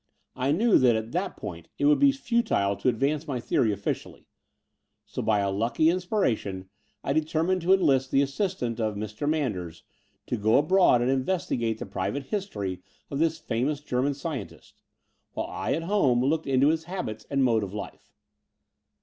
[0.35, 4.25] I knew that at that point it would be futile to advance my theory oflficially:
[5.05, 6.67] so, by a lucky inspiration,
[7.03, 9.29] I determined to enlist the assistance of Mr.
[9.29, 9.83] Manders
[10.25, 14.81] to go abroad and inves tigate the private history of this famous German scientist,
[15.33, 18.11] while I, at home, looked into his habits and mode of life.